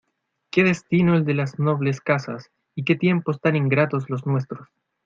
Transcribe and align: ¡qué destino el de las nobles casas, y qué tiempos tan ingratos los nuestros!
¡qué 0.51 0.63
destino 0.63 1.13
el 1.13 1.25
de 1.25 1.35
las 1.35 1.59
nobles 1.59 2.01
casas, 2.01 2.49
y 2.73 2.85
qué 2.85 2.95
tiempos 2.95 3.39
tan 3.39 3.55
ingratos 3.55 4.09
los 4.09 4.25
nuestros! 4.25 4.67